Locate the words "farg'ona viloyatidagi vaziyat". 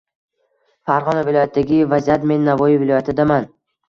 0.91-2.25